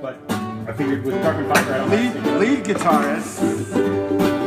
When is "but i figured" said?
0.00-1.04